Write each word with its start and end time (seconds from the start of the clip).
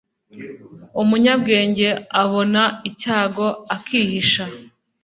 Umunyabwenge 1.01 1.87
abona 2.21 2.61
icyago 2.89 3.47
akihisha 3.75 4.43